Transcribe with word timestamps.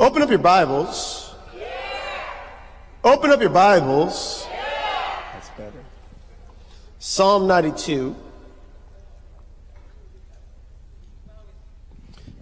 Open 0.00 0.22
up 0.22 0.28
your 0.28 0.38
Bibles. 0.38 1.32
Open 3.04 3.30
up 3.30 3.40
your 3.40 3.50
Bibles. 3.50 4.44
That's 5.32 5.48
better. 5.50 5.84
Psalm 6.98 7.46
92. 7.46 8.16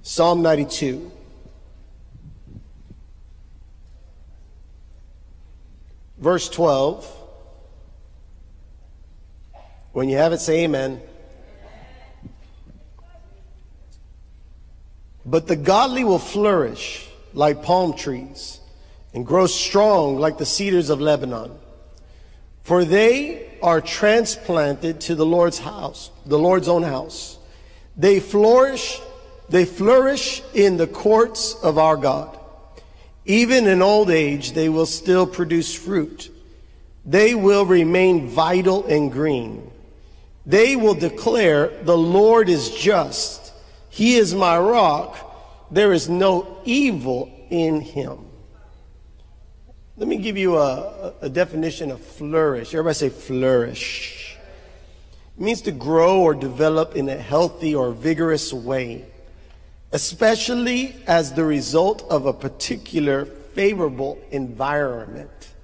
Psalm 0.01 0.41
92. 0.41 1.13
Verse 6.19 6.49
12. 6.49 7.19
When 9.93 10.09
you 10.09 10.17
have 10.17 10.33
it, 10.33 10.41
say 10.41 10.65
amen. 10.65 11.03
But 15.27 15.49
the 15.49 15.57
godly 15.57 16.03
will 16.03 16.19
flourish 16.19 17.11
like 17.35 17.63
palm 17.63 17.95
trees 17.95 18.61
and 19.15 19.27
grow 19.27 19.47
strong 19.47 20.19
like 20.19 20.39
the 20.39 20.47
cedars 20.47 20.91
of 20.91 21.01
Lebanon. 21.01 21.53
For 22.63 22.85
they 22.85 23.51
are 23.63 23.81
transplanted 23.81 25.01
to 25.03 25.15
the 25.15 25.27
Lord's 25.27 25.59
house, 25.59 26.11
the 26.25 26.39
Lord's 26.39 26.69
own 26.69 26.83
house. 26.83 27.39
They 27.97 28.21
flourish, 28.21 29.01
they 29.49 29.65
flourish 29.65 30.43
in 30.55 30.77
the 30.77 30.87
courts 30.87 31.55
of 31.63 31.79
our 31.79 31.97
God. 31.97 32.39
Even 33.25 33.67
in 33.67 33.83
old 33.83 34.11
age, 34.11 34.53
they 34.53 34.69
will 34.69 34.87
still 34.87 35.27
produce 35.27 35.75
fruit. 35.75 36.31
They 37.05 37.35
will 37.35 37.67
remain 37.67 38.29
vital 38.29 38.87
and 38.87 39.11
green. 39.11 39.71
They 40.47 40.75
will 40.77 40.95
declare, 40.95 41.69
the 41.83 41.97
Lord 41.97 42.49
is 42.49 42.71
just. 42.71 43.53
He 43.91 44.17
is 44.17 44.35
my 44.35 44.59
rock. 44.59 45.32
There 45.73 45.95
is 45.95 46.07
no 46.07 46.59
evil 46.67 47.33
in 47.49 47.81
him. 47.81 48.27
Let 49.97 50.07
me 50.07 50.19
give 50.19 50.37
you 50.37 50.59
a, 50.59 51.15
a 51.23 51.31
definition 51.31 51.91
of 51.91 51.99
flourish. 52.03 52.75
Everybody 52.75 52.95
say 52.95 53.09
flourish. 53.09 54.37
It 55.39 55.43
means 55.43 55.63
to 55.63 55.73
grow 55.73 56.21
or 56.21 56.35
develop 56.35 56.95
in 56.95 57.09
a 57.09 57.17
healthy 57.17 57.75
or 57.75 57.93
vigorous 57.93 58.53
way, 58.53 59.07
especially 59.93 60.95
as 61.07 61.33
the 61.33 61.45
result 61.45 62.03
of 62.11 62.27
a 62.27 62.35
particular 62.35 63.25
favorable 63.25 64.21
environment. 64.31 65.55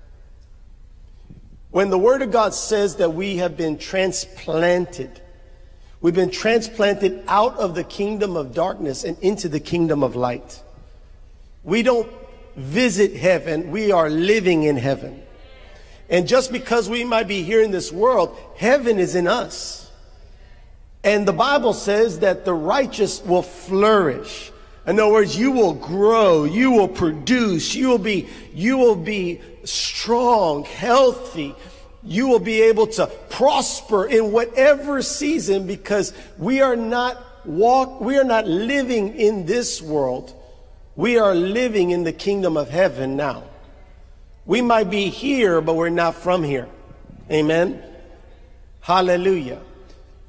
When 1.70 1.90
the 1.90 1.98
Word 1.98 2.22
of 2.22 2.30
God 2.30 2.54
says 2.54 2.96
that 2.96 3.12
we 3.12 3.36
have 3.36 3.58
been 3.58 3.76
transplanted, 3.76 5.20
we've 6.00 6.14
been 6.14 6.30
transplanted 6.30 7.22
out 7.28 7.56
of 7.58 7.74
the 7.74 7.84
kingdom 7.84 8.36
of 8.36 8.54
darkness 8.54 9.04
and 9.04 9.18
into 9.20 9.48
the 9.48 9.60
kingdom 9.60 10.02
of 10.02 10.16
light. 10.16 10.62
We 11.64 11.82
don't 11.82 12.10
visit 12.56 13.14
heaven, 13.14 13.70
we 13.70 13.92
are 13.92 14.10
living 14.10 14.64
in 14.64 14.76
heaven. 14.76 15.22
And 16.10 16.26
just 16.26 16.50
because 16.50 16.88
we 16.88 17.04
might 17.04 17.28
be 17.28 17.42
here 17.42 17.62
in 17.62 17.70
this 17.70 17.92
world, 17.92 18.36
heaven 18.56 18.98
is 18.98 19.14
in 19.14 19.26
us. 19.26 19.90
And 21.04 21.28
the 21.28 21.32
Bible 21.32 21.74
says 21.74 22.20
that 22.20 22.44
the 22.44 22.54
righteous 22.54 23.22
will 23.22 23.42
flourish. 23.42 24.50
In 24.86 24.98
other 24.98 25.12
words, 25.12 25.38
you 25.38 25.52
will 25.52 25.74
grow, 25.74 26.44
you 26.44 26.70
will 26.72 26.88
produce, 26.88 27.74
you 27.74 27.88
will 27.88 27.98
be, 27.98 28.26
you 28.54 28.78
will 28.78 28.96
be 28.96 29.40
strong, 29.64 30.64
healthy. 30.64 31.54
You 32.02 32.28
will 32.28 32.38
be 32.38 32.62
able 32.62 32.86
to 32.88 33.06
prosper 33.30 34.06
in 34.06 34.32
whatever 34.32 35.02
season 35.02 35.66
because 35.66 36.12
we 36.38 36.60
are 36.60 36.76
not 36.76 37.18
walk, 37.44 38.00
we 38.00 38.18
are 38.18 38.24
not 38.24 38.46
living 38.46 39.14
in 39.14 39.46
this 39.46 39.82
world. 39.82 40.34
We 40.96 41.18
are 41.18 41.34
living 41.34 41.90
in 41.90 42.04
the 42.04 42.12
kingdom 42.12 42.56
of 42.56 42.70
heaven 42.70 43.16
now. 43.16 43.44
We 44.46 44.62
might 44.62 44.90
be 44.90 45.08
here, 45.08 45.60
but 45.60 45.74
we're 45.74 45.90
not 45.90 46.14
from 46.14 46.42
here. 46.42 46.68
Amen. 47.30 47.82
Hallelujah. 48.80 49.60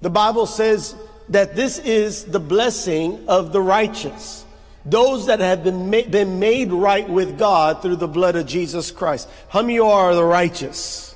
The 0.02 0.10
Bible 0.10 0.46
says 0.46 0.96
that 1.30 1.56
this 1.56 1.80
is 1.80 2.26
the 2.26 2.40
blessing 2.40 3.24
of 3.28 3.54
the 3.54 3.62
righteous. 3.62 4.46
Those 4.86 5.28
that 5.28 5.40
have 5.40 5.64
been, 5.64 5.90
ma- 5.90 6.10
been 6.10 6.40
made 6.40 6.72
right 6.72 7.08
with 7.08 7.38
God 7.38 7.82
through 7.82 7.98
the 7.98 8.08
blood 8.08 8.36
of 8.36 8.46
Jesus 8.46 8.92
Christ. 8.92 9.30
How 9.50 9.62
many 9.62 9.74
of 9.74 9.76
you 9.76 9.86
are 9.86 10.16
the 10.16 10.24
righteous? 10.24 11.16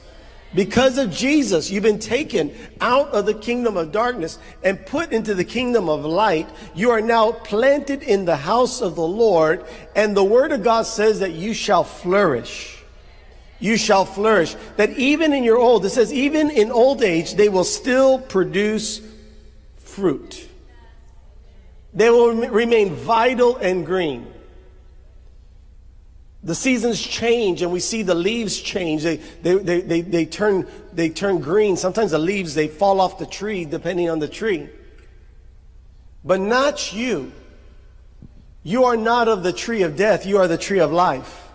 Because 0.55 0.97
of 0.99 1.09
Jesus, 1.09 1.71
you've 1.71 1.83
been 1.83 1.99
taken 1.99 2.55
out 2.79 3.09
of 3.09 3.25
the 3.25 3.33
kingdom 3.33 3.75
of 3.75 3.91
darkness 3.91 4.37
and 4.63 4.85
put 4.85 5.11
into 5.11 5.33
the 5.33 5.43
kingdom 5.43 5.89
of 5.89 6.05
light. 6.05 6.47
You 6.75 6.91
are 6.91 7.01
now 7.01 7.31
planted 7.31 8.03
in 8.03 8.25
the 8.25 8.35
house 8.35 8.81
of 8.81 8.95
the 8.95 9.07
Lord. 9.07 9.65
And 9.95 10.15
the 10.15 10.23
word 10.23 10.51
of 10.51 10.63
God 10.63 10.83
says 10.85 11.21
that 11.21 11.31
you 11.31 11.53
shall 11.53 11.83
flourish. 11.83 12.83
You 13.59 13.77
shall 13.77 14.05
flourish. 14.05 14.55
That 14.77 14.91
even 14.91 15.33
in 15.33 15.43
your 15.43 15.57
old, 15.57 15.85
it 15.85 15.89
says, 15.89 16.13
even 16.13 16.51
in 16.51 16.71
old 16.71 17.01
age, 17.01 17.35
they 17.35 17.49
will 17.49 17.63
still 17.63 18.19
produce 18.19 19.01
fruit. 19.77 20.47
They 21.93 22.09
will 22.09 22.33
remain 22.49 22.93
vital 22.93 23.57
and 23.57 23.85
green. 23.85 24.32
The 26.43 26.55
seasons 26.55 27.01
change 27.01 27.61
and 27.61 27.71
we 27.71 27.79
see 27.79 28.03
the 28.03 28.15
leaves 28.15 28.59
change. 28.59 29.03
They, 29.03 29.17
they, 29.17 29.55
they, 29.55 29.81
they, 29.81 30.01
they, 30.01 30.25
turn, 30.25 30.67
they 30.91 31.09
turn 31.09 31.39
green. 31.39 31.77
Sometimes 31.77 32.11
the 32.11 32.19
leaves, 32.19 32.53
they 32.53 32.67
fall 32.67 32.99
off 32.99 33.17
the 33.17 33.25
tree 33.25 33.63
depending 33.63 34.09
on 34.09 34.19
the 34.19 34.27
tree. 34.27 34.69
But 36.25 36.41
not 36.41 36.93
you. 36.93 37.31
You 38.61 38.85
are 38.85 38.97
not 38.97 39.27
of 39.27 39.43
the 39.43 39.53
tree 39.53 39.83
of 39.83 39.95
death. 39.95 40.25
You 40.25 40.37
are 40.37 40.47
the 40.47 40.57
tree 40.57 40.79
of 40.79 40.91
life. 40.91 41.47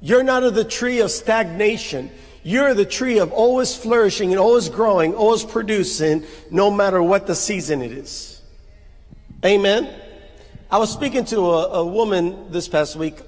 You're 0.00 0.22
not 0.22 0.42
of 0.42 0.54
the 0.54 0.64
tree 0.64 1.00
of 1.00 1.10
stagnation. 1.10 2.10
You're 2.42 2.72
the 2.72 2.86
tree 2.86 3.18
of 3.18 3.32
always 3.32 3.76
flourishing 3.76 4.30
and 4.30 4.40
always 4.40 4.70
growing, 4.70 5.14
always 5.14 5.44
producing, 5.44 6.24
no 6.50 6.70
matter 6.70 7.02
what 7.02 7.26
the 7.26 7.34
season 7.34 7.82
it 7.82 7.92
is. 7.92 8.40
Amen. 9.44 9.88
I 10.70 10.78
was 10.78 10.90
speaking 10.90 11.24
to 11.26 11.38
a, 11.50 11.68
a 11.80 11.86
woman 11.86 12.50
this 12.50 12.66
past 12.68 12.96
week 12.96 13.20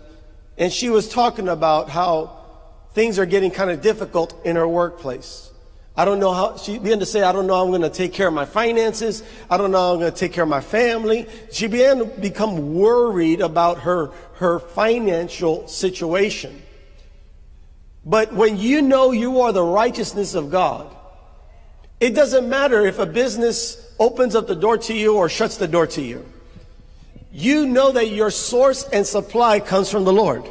and 0.59 0.73
she 0.73 0.91
was 0.91 1.09
talking 1.09 1.49
about 1.49 1.89
how 1.89 2.39
things 2.95 3.19
are 3.19 3.27
getting 3.27 3.51
kind 3.51 3.71
of 3.71 3.81
difficult 3.81 4.35
in 4.45 4.57
her 4.57 4.69
workplace. 4.69 5.51
I 5.95 6.07
don't 6.07 6.21
know 6.21 6.33
how, 6.33 6.57
she 6.57 6.79
began 6.79 7.01
to 7.01 7.07
say, 7.07 7.23
I 7.23 7.33
don't 7.33 7.47
know 7.47 7.55
how 7.55 7.65
I'm 7.65 7.71
going 7.71 7.83
to 7.83 7.91
take 7.91 8.15
care 8.15 8.29
of 8.29 8.35
my 8.35 8.47
finances. 8.47 9.23
I 9.51 9.59
don't 9.59 9.71
know 9.71 9.79
how 9.79 9.93
I'm 9.93 10.01
going 10.01 10.13
to 10.13 10.19
take 10.19 10.33
care 10.33 10.45
of 10.45 10.49
my 10.49 10.63
family. 10.63 11.27
She 11.51 11.67
began 11.67 11.99
to 11.99 12.05
become 12.07 12.75
worried 12.75 13.43
about 13.43 13.81
her, 13.81 14.07
her 14.37 14.59
financial 14.59 15.69
situation. 15.69 16.63
But 18.05 18.33
when 18.33 18.57
you 18.57 18.81
know 18.81 19.13
you 19.13 19.43
are 19.43 19.53
the 19.53 19.63
righteousness 19.63 20.35
of 20.35 20.51
God, 20.51 20.95
it 22.01 22.15
doesn't 22.15 22.49
matter 22.49 22.87
if 22.87 22.99
a 22.99 23.07
business 23.07 23.95
opens 23.99 24.35
up 24.35 24.47
the 24.47 24.57
door 24.57 24.79
to 24.79 24.95
you 24.95 25.17
or 25.17 25.29
shuts 25.29 25.59
the 25.59 25.69
door 25.69 25.87
to 25.89 26.03
you 26.03 26.27
you 27.33 27.67
know 27.67 27.93
that 27.93 28.11
your 28.11 28.31
source 28.31 28.85
and 28.85 29.07
supply 29.07 29.59
comes 29.59 29.91
from 29.91 30.05
the 30.05 30.13
Lord. 30.13 30.45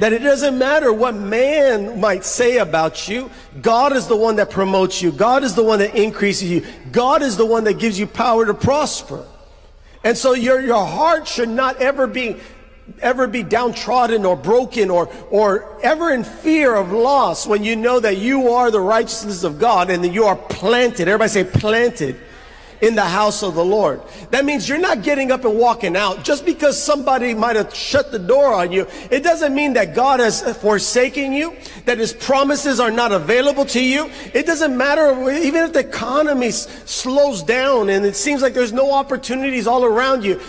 That 0.00 0.12
it 0.12 0.20
doesn't 0.20 0.56
matter 0.56 0.92
what 0.92 1.14
man 1.14 2.00
might 2.00 2.24
say 2.24 2.58
about 2.58 3.08
you. 3.08 3.30
God 3.60 3.92
is 3.92 4.06
the 4.06 4.16
one 4.16 4.36
that 4.36 4.48
promotes 4.48 5.02
you. 5.02 5.12
God 5.12 5.42
is 5.42 5.54
the 5.54 5.64
one 5.64 5.80
that 5.80 5.94
increases 5.96 6.50
you. 6.50 6.64
God 6.92 7.20
is 7.20 7.36
the 7.36 7.44
one 7.44 7.64
that 7.64 7.74
gives 7.74 7.98
you 7.98 8.06
power 8.06 8.46
to 8.46 8.54
prosper. 8.54 9.26
And 10.04 10.16
so 10.16 10.32
your, 10.32 10.60
your 10.60 10.86
heart 10.86 11.26
should 11.26 11.48
not 11.48 11.82
ever 11.82 12.06
be, 12.06 12.36
ever 13.00 13.26
be 13.26 13.42
downtrodden 13.42 14.24
or 14.24 14.36
broken 14.36 14.88
or, 14.88 15.12
or 15.30 15.78
ever 15.82 16.10
in 16.12 16.22
fear 16.22 16.76
of 16.76 16.92
loss 16.92 17.46
when 17.46 17.64
you 17.64 17.74
know 17.74 17.98
that 17.98 18.18
you 18.18 18.52
are 18.52 18.70
the 18.70 18.80
righteousness 18.80 19.42
of 19.42 19.58
God 19.58 19.90
and 19.90 20.04
that 20.04 20.12
you 20.12 20.24
are 20.24 20.36
planted. 20.36 21.08
Everybody 21.08 21.28
say 21.28 21.44
planted 21.44 22.16
in 22.80 22.94
the 22.94 23.04
house 23.04 23.42
of 23.42 23.54
the 23.54 23.64
Lord. 23.64 24.00
That 24.30 24.44
means 24.44 24.68
you're 24.68 24.78
not 24.78 25.02
getting 25.02 25.30
up 25.30 25.44
and 25.44 25.58
walking 25.58 25.96
out. 25.96 26.24
Just 26.24 26.44
because 26.44 26.80
somebody 26.80 27.34
might 27.34 27.56
have 27.56 27.74
shut 27.74 28.12
the 28.12 28.18
door 28.18 28.52
on 28.52 28.72
you, 28.72 28.86
it 29.10 29.22
doesn't 29.22 29.54
mean 29.54 29.72
that 29.74 29.94
God 29.94 30.20
has 30.20 30.42
forsaken 30.58 31.32
you, 31.32 31.56
that 31.84 31.98
his 31.98 32.12
promises 32.12 32.80
are 32.80 32.90
not 32.90 33.12
available 33.12 33.64
to 33.66 33.82
you. 33.82 34.10
It 34.34 34.46
doesn't 34.46 34.76
matter, 34.76 35.30
even 35.30 35.64
if 35.64 35.72
the 35.72 35.80
economy 35.80 36.50
slows 36.50 37.42
down 37.42 37.88
and 37.88 38.04
it 38.04 38.16
seems 38.16 38.42
like 38.42 38.54
there's 38.54 38.72
no 38.72 38.92
opportunities 38.92 39.66
all 39.66 39.84
around 39.84 40.24
you. 40.24 40.40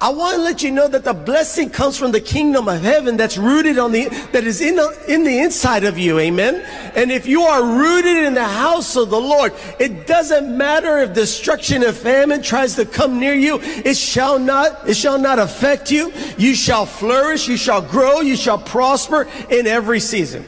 I 0.00 0.10
want 0.10 0.36
to 0.36 0.42
let 0.42 0.62
you 0.62 0.70
know 0.70 0.88
that 0.88 1.04
the 1.04 1.12
blessing 1.12 1.70
comes 1.70 1.96
from 1.96 2.12
the 2.12 2.20
kingdom 2.20 2.68
of 2.68 2.80
heaven 2.82 3.16
that's 3.16 3.38
rooted 3.38 3.78
on 3.78 3.92
the, 3.92 4.08
that 4.32 4.44
is 4.44 4.60
in 4.60 4.76
the, 4.76 5.04
in 5.08 5.24
the 5.24 5.38
inside 5.38 5.84
of 5.84 5.98
you. 5.98 6.18
Amen. 6.18 6.56
And 6.94 7.10
if 7.10 7.26
you 7.26 7.42
are 7.42 7.62
rooted 7.64 8.24
in 8.24 8.34
the 8.34 8.46
house 8.46 8.96
of 8.96 9.10
the 9.10 9.20
Lord, 9.20 9.52
it 9.78 10.06
doesn't 10.06 10.56
matter 10.56 10.98
if 10.98 11.14
destruction 11.14 11.82
and 11.82 11.96
famine 11.96 12.42
tries 12.42 12.76
to 12.76 12.84
come 12.84 13.18
near 13.18 13.34
you, 13.34 13.58
it 13.60 13.96
shall 13.96 14.38
not, 14.38 14.88
it 14.88 14.94
shall 14.94 15.18
not 15.18 15.38
affect 15.38 15.90
you. 15.90 16.12
You 16.38 16.54
shall 16.54 16.86
flourish, 16.86 17.48
you 17.48 17.56
shall 17.56 17.82
grow, 17.82 18.20
you 18.20 18.36
shall 18.36 18.58
prosper 18.58 19.28
in 19.50 19.66
every 19.66 20.00
season. 20.00 20.44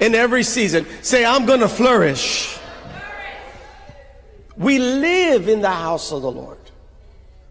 In 0.00 0.14
every 0.14 0.44
season. 0.44 0.86
Say, 1.02 1.24
I'm 1.24 1.46
going 1.46 1.60
to 1.60 1.68
flourish. 1.68 2.58
We 4.56 4.78
live 4.78 5.48
in 5.48 5.60
the 5.60 5.70
house 5.70 6.12
of 6.12 6.22
the 6.22 6.30
Lord. 6.30 6.59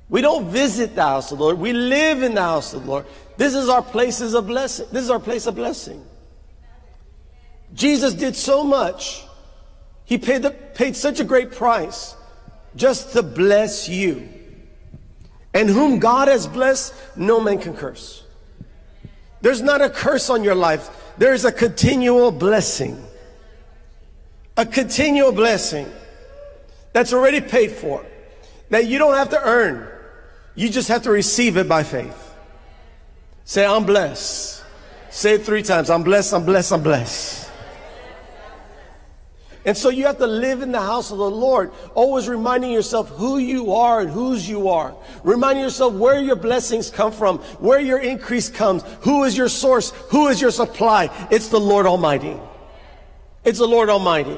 We 0.10 0.22
don't 0.22 0.50
visit 0.50 0.96
the 0.96 1.04
house 1.04 1.32
of 1.32 1.38
the 1.38 1.44
Lord. 1.44 1.60
We 1.60 1.72
live 1.72 2.24
in 2.24 2.34
the 2.34 2.42
house 2.42 2.74
of 2.74 2.84
the 2.84 2.90
Lord. 2.90 3.06
This 3.38 3.54
is 3.54 3.70
our 3.70 3.84
places 3.84 4.34
of 4.34 4.48
blessing. 4.48 4.88
This 4.92 5.04
is 5.04 5.10
our 5.10 5.20
place 5.20 5.46
of 5.46 5.56
blessing. 5.56 6.04
Jesus 7.74 8.14
did 8.14 8.36
so 8.36 8.64
much. 8.64 9.24
He 10.06 10.18
paid, 10.18 10.42
the, 10.42 10.50
paid 10.50 10.96
such 10.96 11.20
a 11.20 11.24
great 11.24 11.52
price 11.52 12.16
just 12.76 13.14
to 13.14 13.22
bless 13.22 13.88
you. 13.88 14.28
And 15.54 15.70
whom 15.70 16.00
God 16.00 16.28
has 16.28 16.48
blessed, 16.48 16.94
no 17.16 17.40
man 17.40 17.60
can 17.60 17.76
curse. 17.76 18.24
There's 19.42 19.62
not 19.62 19.82
a 19.82 19.90
curse 19.90 20.30
on 20.30 20.44
your 20.44 20.56
life. 20.56 21.14
There's 21.18 21.46
a 21.46 21.52
continual 21.52 22.32
blessing. 22.32 23.04
A 24.58 24.66
continual 24.66 25.32
blessing 25.32 25.90
that's 26.92 27.14
already 27.14 27.40
paid 27.40 27.72
for, 27.72 28.06
that 28.70 28.88
you 28.88 28.98
don't 28.98 29.16
have 29.16 29.30
to 29.30 29.42
earn. 29.42 29.88
You 30.56 30.70
just 30.70 30.88
have 30.90 31.04
to 31.04 31.12
receive 31.12 31.58
it 31.58 31.68
by 31.68 31.84
faith. 31.84 32.34
Say, 33.46 33.66
I'm 33.66 33.86
blessed. 33.86 34.64
Say 35.10 35.36
it 35.36 35.44
three 35.44 35.64
times. 35.64 35.90
I'm 35.90 36.04
blessed, 36.04 36.34
I'm 36.34 36.46
blessed, 36.46 36.74
I'm 36.74 36.84
blessed. 36.84 37.50
And 39.66 39.78
so 39.78 39.90
you 39.90 40.06
have 40.06 40.18
to 40.20 40.28
live 40.28 40.62
in 40.62 40.72
the 40.72 40.80
house 40.80 41.12
of 41.12 41.18
the 41.18 41.30
Lord, 41.30 41.72
always 41.94 42.30
reminding 42.30 42.72
yourself 42.72 43.10
who 43.10 43.40
you 43.40 43.74
are 43.74 44.00
and 44.00 44.10
whose 44.10 44.48
you 44.48 44.70
are. 44.70 44.96
Reminding 45.24 45.64
yourself 45.64 45.94
where 45.94 46.20
your 46.20 46.38
blessings 46.38 46.90
come 46.90 47.12
from, 47.12 47.40
where 47.60 47.80
your 47.80 48.00
increase 48.00 48.50
comes, 48.50 48.84
who 49.02 49.26
is 49.26 49.38
your 49.38 49.50
source, 49.50 49.92
who 50.10 50.28
is 50.28 50.42
your 50.42 50.52
supply. 50.52 51.10
It's 51.30 51.50
the 51.50 51.60
Lord 51.60 51.86
Almighty. 51.86 52.38
It's 53.44 53.60
the 53.60 53.68
Lord 53.68 53.90
Almighty. 53.90 54.38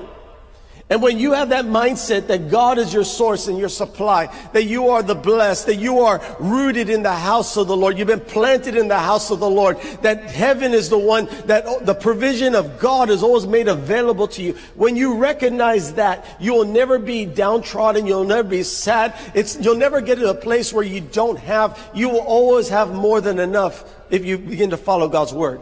And 0.91 1.01
when 1.01 1.19
you 1.19 1.31
have 1.31 1.49
that 1.49 1.63
mindset 1.63 2.27
that 2.27 2.49
God 2.49 2.77
is 2.77 2.93
your 2.93 3.05
source 3.05 3.47
and 3.47 3.57
your 3.57 3.69
supply, 3.69 4.25
that 4.51 4.65
you 4.65 4.89
are 4.89 5.01
the 5.01 5.15
blessed, 5.15 5.67
that 5.67 5.77
you 5.77 6.01
are 6.01 6.21
rooted 6.37 6.89
in 6.89 7.01
the 7.01 7.15
house 7.15 7.55
of 7.55 7.67
the 7.67 7.77
Lord, 7.77 7.97
you've 7.97 8.09
been 8.09 8.19
planted 8.19 8.75
in 8.75 8.89
the 8.89 8.99
house 8.99 9.31
of 9.31 9.39
the 9.39 9.49
Lord, 9.49 9.79
that 10.01 10.25
heaven 10.25 10.73
is 10.73 10.89
the 10.89 10.97
one, 10.97 11.29
that 11.45 11.63
oh, 11.65 11.79
the 11.79 11.95
provision 11.95 12.55
of 12.55 12.77
God 12.77 13.09
is 13.09 13.23
always 13.23 13.47
made 13.47 13.69
available 13.69 14.27
to 14.27 14.43
you. 14.43 14.51
When 14.75 14.97
you 14.97 15.15
recognize 15.15 15.93
that, 15.93 16.25
you 16.41 16.53
will 16.53 16.65
never 16.65 16.99
be 16.99 17.25
downtrodden, 17.25 18.05
you'll 18.05 18.25
never 18.25 18.49
be 18.49 18.61
sad, 18.61 19.15
it's, 19.33 19.57
you'll 19.61 19.77
never 19.77 20.01
get 20.01 20.17
to 20.17 20.29
a 20.29 20.35
place 20.35 20.73
where 20.73 20.83
you 20.83 20.99
don't 20.99 21.39
have, 21.39 21.79
you 21.95 22.09
will 22.09 22.19
always 22.19 22.67
have 22.67 22.93
more 22.93 23.21
than 23.21 23.39
enough 23.39 23.85
if 24.09 24.25
you 24.25 24.37
begin 24.37 24.71
to 24.71 24.77
follow 24.77 25.07
God's 25.07 25.31
word. 25.31 25.61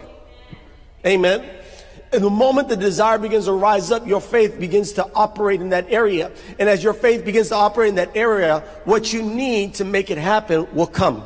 Amen. 1.05 1.58
And 2.11 2.23
the 2.23 2.29
moment 2.29 2.69
the 2.69 2.77
desire 2.77 3.19
begins 3.19 3.45
to 3.45 3.53
rise 3.53 3.91
up, 3.91 4.07
your 4.07 4.21
faith 4.21 4.59
begins 4.59 4.93
to 4.93 5.07
operate 5.13 5.61
in 5.61 5.69
that 5.69 5.91
area. 5.91 6.31
And 6.57 6.67
as 6.67 6.83
your 6.83 6.93
faith 6.93 7.23
begins 7.23 7.49
to 7.49 7.55
operate 7.55 7.89
in 7.89 7.95
that 7.95 8.15
area, 8.15 8.61
what 8.85 9.13
you 9.13 9.21
need 9.21 9.75
to 9.75 9.85
make 9.85 10.09
it 10.09 10.17
happen 10.17 10.67
will 10.73 10.87
come. 10.87 11.23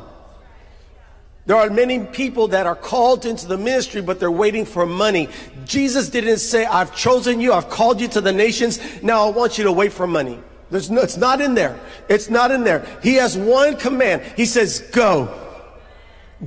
There 1.46 1.56
are 1.56 1.68
many 1.68 2.00
people 2.00 2.48
that 2.48 2.66
are 2.66 2.74
called 2.76 3.26
into 3.26 3.46
the 3.46 3.58
ministry, 3.58 4.00
but 4.00 4.18
they're 4.18 4.30
waiting 4.30 4.64
for 4.64 4.86
money. 4.86 5.28
Jesus 5.64 6.08
didn't 6.08 6.38
say, 6.38 6.64
I've 6.64 6.94
chosen 6.94 7.40
you, 7.40 7.52
I've 7.52 7.68
called 7.68 8.00
you 8.00 8.08
to 8.08 8.20
the 8.20 8.32
nations, 8.32 8.80
now 9.02 9.26
I 9.26 9.30
want 9.30 9.58
you 9.58 9.64
to 9.64 9.72
wait 9.72 9.92
for 9.92 10.06
money. 10.06 10.40
There's 10.70 10.90
no, 10.90 11.02
it's 11.02 11.18
not 11.18 11.40
in 11.42 11.54
there. 11.54 11.78
It's 12.08 12.30
not 12.30 12.50
in 12.50 12.64
there. 12.64 12.86
He 13.02 13.14
has 13.16 13.36
one 13.36 13.76
command. 13.76 14.22
He 14.36 14.46
says, 14.46 14.80
go. 14.92 15.32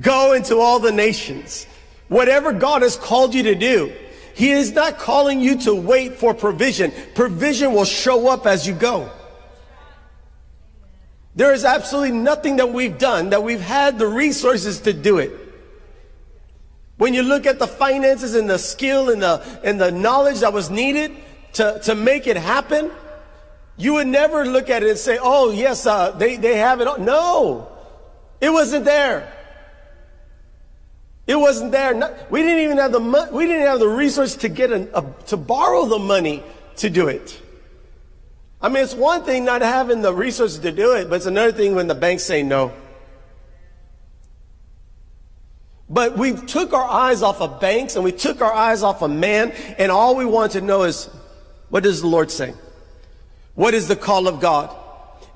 Go 0.00 0.32
into 0.32 0.58
all 0.58 0.80
the 0.80 0.92
nations. 0.92 1.66
Whatever 2.08 2.52
God 2.52 2.82
has 2.82 2.96
called 2.96 3.34
you 3.34 3.44
to 3.44 3.54
do, 3.54 3.92
he 4.38 4.52
is 4.52 4.70
not 4.70 4.98
calling 4.98 5.40
you 5.40 5.58
to 5.62 5.74
wait 5.74 6.14
for 6.14 6.32
provision. 6.32 6.92
Provision 7.16 7.72
will 7.72 7.84
show 7.84 8.28
up 8.28 8.46
as 8.46 8.68
you 8.68 8.72
go. 8.72 9.10
There 11.34 11.52
is 11.52 11.64
absolutely 11.64 12.16
nothing 12.16 12.54
that 12.58 12.72
we've 12.72 12.96
done 12.96 13.30
that 13.30 13.42
we've 13.42 13.60
had 13.60 13.98
the 13.98 14.06
resources 14.06 14.82
to 14.82 14.92
do 14.92 15.18
it. 15.18 15.32
When 16.98 17.14
you 17.14 17.24
look 17.24 17.46
at 17.46 17.58
the 17.58 17.66
finances 17.66 18.36
and 18.36 18.48
the 18.48 18.60
skill 18.60 19.10
and 19.10 19.20
the, 19.20 19.42
and 19.64 19.80
the 19.80 19.90
knowledge 19.90 20.38
that 20.38 20.52
was 20.52 20.70
needed 20.70 21.16
to, 21.54 21.80
to 21.86 21.96
make 21.96 22.28
it 22.28 22.36
happen, 22.36 22.92
you 23.76 23.94
would 23.94 24.06
never 24.06 24.44
look 24.46 24.70
at 24.70 24.84
it 24.84 24.90
and 24.90 24.98
say, 24.98 25.18
oh, 25.20 25.50
yes, 25.50 25.84
uh, 25.84 26.12
they, 26.12 26.36
they 26.36 26.58
have 26.58 26.80
it. 26.80 27.00
No, 27.00 27.72
it 28.40 28.50
wasn't 28.50 28.84
there. 28.84 29.32
It 31.28 31.36
wasn't 31.36 31.72
there. 31.72 31.94
we 32.30 32.42
didn't 32.42 32.64
even 32.64 32.78
have 32.78 32.90
the 32.90 33.00
money. 33.00 33.30
We 33.30 33.46
didn't 33.46 33.66
have 33.66 33.80
the 33.80 33.88
resource 33.88 34.34
to 34.36 34.48
get 34.48 34.72
a, 34.72 35.04
to 35.26 35.36
borrow 35.36 35.84
the 35.84 35.98
money 35.98 36.42
to 36.76 36.88
do 36.88 37.08
it. 37.08 37.38
I 38.62 38.70
mean, 38.70 38.82
it's 38.82 38.94
one 38.94 39.24
thing 39.24 39.44
not 39.44 39.60
having 39.60 40.00
the 40.00 40.12
resources 40.12 40.58
to 40.60 40.72
do 40.72 40.94
it, 40.94 41.10
but 41.10 41.16
it's 41.16 41.26
another 41.26 41.52
thing 41.52 41.74
when 41.74 41.86
the 41.86 41.94
banks 41.94 42.24
say 42.24 42.42
no. 42.42 42.72
But 45.90 46.16
we 46.16 46.32
took 46.32 46.72
our 46.72 46.84
eyes 46.84 47.22
off 47.22 47.42
of 47.42 47.60
banks 47.60 47.94
and 47.94 48.04
we 48.04 48.12
took 48.12 48.40
our 48.40 48.52
eyes 48.52 48.82
off 48.82 49.02
of 49.02 49.10
man, 49.10 49.50
and 49.76 49.92
all 49.92 50.16
we 50.16 50.24
want 50.24 50.52
to 50.52 50.62
know 50.62 50.84
is, 50.84 51.10
what 51.68 51.82
does 51.82 52.00
the 52.00 52.08
Lord 52.08 52.30
say? 52.30 52.54
What 53.54 53.74
is 53.74 53.86
the 53.86 53.96
call 53.96 54.28
of 54.28 54.40
God? 54.40 54.74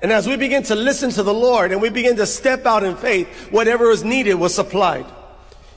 And 0.01 0.11
as 0.11 0.27
we 0.27 0.37
begin 0.37 0.63
to 0.63 0.75
listen 0.75 1.11
to 1.11 1.23
the 1.23 1.33
Lord 1.33 1.71
and 1.71 1.81
we 1.81 1.89
begin 1.89 2.15
to 2.15 2.25
step 2.25 2.65
out 2.65 2.83
in 2.83 2.95
faith, 2.95 3.27
whatever 3.51 3.91
is 3.91 4.03
needed 4.03 4.33
was 4.33 4.55
supplied. 4.55 5.05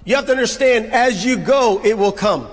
You 0.07 0.15
have 0.15 0.27
to 0.27 0.33
understand, 0.33 0.93
as 0.93 1.25
you 1.25 1.37
go, 1.37 1.83
it 1.85 1.99
will 1.99 2.13
come. 2.13 2.49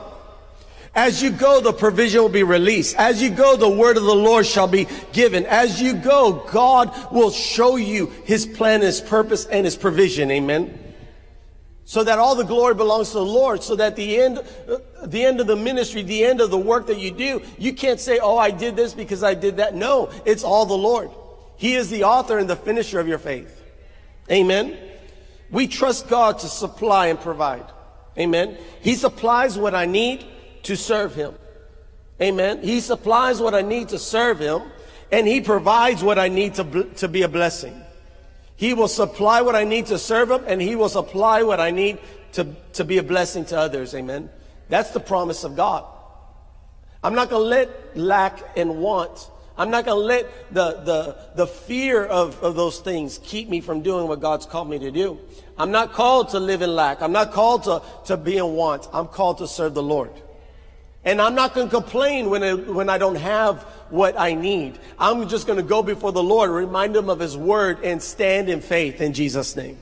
As 0.96 1.22
you 1.22 1.30
go, 1.30 1.62
the 1.62 1.72
provision 1.72 2.22
will 2.22 2.30
be 2.30 2.44
released. 2.44 2.96
As 2.98 3.22
you 3.22 3.30
go, 3.30 3.56
the 3.56 3.70
word 3.70 3.96
of 3.96 4.04
the 4.04 4.16
Lord 4.16 4.46
shall 4.46 4.68
be 4.68 4.88
given. 5.12 5.46
As 5.46 5.80
you 5.80 5.94
go, 5.94 6.48
God 6.52 7.12
will 7.12 7.30
show 7.30 7.76
you 7.76 8.08
his 8.26 8.48
plan, 8.48 8.82
his 8.82 9.02
purpose, 9.02 9.46
and 9.46 9.66
his 9.66 9.76
provision. 9.76 10.32
Amen. 10.32 10.80
So 11.86 12.04
that 12.04 12.18
all 12.18 12.36
the 12.36 12.44
glory 12.44 12.74
belongs 12.74 13.10
to 13.10 13.16
the 13.16 13.26
Lord. 13.26 13.62
So 13.62 13.76
that 13.76 13.96
the 13.96 14.20
end, 14.20 14.42
the 15.06 15.24
end 15.24 15.40
of 15.40 15.46
the 15.46 15.56
ministry, 15.56 16.02
the 16.02 16.26
end 16.26 16.42
of 16.42 16.50
the 16.50 16.58
work 16.58 16.88
that 16.88 16.98
you 16.98 17.12
do, 17.12 17.44
you 17.60 17.74
can't 17.74 18.00
say, 18.00 18.18
oh, 18.18 18.38
I 18.38 18.50
did 18.50 18.76
this 18.76 18.96
because 18.96 19.24
I 19.24 19.36
did 19.36 19.58
that. 19.58 19.76
No, 19.76 20.10
it's 20.26 20.44
all 20.44 20.66
the 20.66 20.74
Lord. 20.74 21.12
He 21.56 21.76
is 21.76 21.92
the 21.92 22.04
author 22.04 22.40
and 22.40 22.50
the 22.50 22.56
finisher 22.56 23.00
of 23.00 23.08
your 23.08 23.20
faith. 23.20 23.62
Amen. 24.32 24.76
We 25.54 25.68
trust 25.68 26.10
God 26.10 26.40
to 26.40 26.48
supply 26.48 27.08
and 27.08 27.20
provide. 27.20 27.66
Amen. 28.18 28.58
He 28.82 28.96
supplies 28.96 29.56
what 29.56 29.76
I 29.76 29.86
need 29.86 30.26
to 30.64 30.76
serve 30.76 31.14
Him. 31.14 31.36
Amen. 32.20 32.64
He 32.64 32.80
supplies 32.80 33.40
what 33.40 33.54
I 33.54 33.62
need 33.62 33.90
to 33.90 34.00
serve 34.00 34.40
Him, 34.40 34.64
and 35.12 35.28
He 35.28 35.42
provides 35.42 36.04
what 36.04 36.18
I 36.18 36.28
need 36.28 36.56
to, 36.56 36.86
to 36.96 37.08
be 37.08 37.22
a 37.22 37.28
blessing. 37.28 37.80
He 38.56 38.74
will 38.74 38.88
supply 38.88 39.42
what 39.42 39.56
I 39.56 39.64
need 39.64 39.86
to 39.88 40.00
serve 40.00 40.32
Him, 40.32 40.44
and 40.48 40.60
He 40.60 40.76
will 40.76 40.90
supply 40.90 41.44
what 41.44 41.60
I 41.60 41.70
need 41.70 42.00
to, 42.32 42.48
to 42.74 42.84
be 42.84 42.98
a 42.98 43.04
blessing 43.04 43.46
to 43.46 43.60
others. 43.60 43.94
Amen. 43.94 44.32
That's 44.70 44.89
the 44.89 45.00
promise 45.00 45.44
of 45.44 45.56
God. 45.56 45.86
I'm 47.04 47.13
not 47.13 47.30
going 47.30 47.44
to 47.44 47.48
let 47.48 47.96
lack 47.96 48.58
and 48.58 48.77
want 48.80 49.30
I'm 49.57 49.69
not 49.69 49.86
going 49.86 49.98
to 49.98 50.05
let 50.05 50.53
the, 50.53 50.81
the, 50.83 51.17
the 51.36 51.48
fear 51.48 52.03
of, 52.03 52.41
of 52.41 52.55
those 52.55 52.79
things 52.79 53.19
keep 53.24 53.50
me 53.50 53.62
from 53.62 53.81
doing 53.81 54.07
what 54.07 54.19
God's 54.19 54.48
called 54.48 54.69
me 54.69 54.79
to 54.79 54.89
do. 54.89 55.19
I'm 55.57 55.72
not 55.72 55.93
called 55.93 56.29
to 56.29 56.39
live 56.39 56.63
in 56.63 56.75
lack. 56.75 57.01
I'm 57.01 57.12
not 57.12 57.31
called 57.31 57.63
to, 57.65 57.83
to 58.05 58.17
be 58.17 58.38
in 58.38 58.53
want. 58.53 58.88
I'm 58.91 59.07
called 59.07 59.38
to 59.39 59.48
serve 59.48 59.75
the 59.75 59.83
Lord. 59.83 60.12
And 61.05 61.22
I'm 61.22 61.36
not 61.36 61.53
going 61.53 61.69
to 61.69 61.75
complain 61.75 62.29
when, 62.29 62.43
I, 62.43 62.53
when 62.53 62.89
I 62.89 62.98
don't 62.98 63.15
have 63.15 63.62
what 63.89 64.17
I 64.17 64.33
need. 64.33 64.79
I'm 64.98 65.27
just 65.27 65.45
going 65.45 65.57
to 65.57 65.63
go 65.63 65.83
before 65.83 66.12
the 66.12 66.24
Lord, 66.24 66.50
remind 66.50 66.95
him 66.95 67.10
of 67.10 67.19
his 67.19 67.38
word, 67.38 67.79
and 67.83 68.01
stand 68.01 68.50
in 68.50 68.62
faith 68.62 69.01
in 69.01 69.13
Jesus' 69.13 69.55
name. 69.55 69.77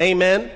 Amen. 0.00 0.50